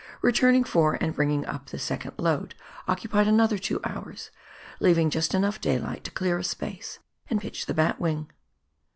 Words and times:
Returning 0.23 0.63
for 0.63 0.97
and 0.99 1.13
bringing 1.15 1.45
up 1.45 1.67
the 1.67 1.77
second 1.77 2.13
load 2.17 2.55
occupied 2.87 3.27
another 3.27 3.59
two 3.59 3.79
hours, 3.83 4.31
leaving 4.79 5.11
just 5.11 5.35
enough 5.35 5.61
daylight 5.61 6.03
to 6.05 6.09
clear 6.09 6.39
a 6.39 6.43
space 6.43 6.97
and 7.29 7.39
pitch 7.39 7.67
the 7.67 7.75
batwing. 7.75 8.27